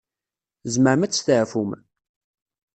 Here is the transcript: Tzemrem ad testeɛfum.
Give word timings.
Tzemrem 0.63 1.01
ad 1.05 1.11
testeɛfum. 1.11 1.71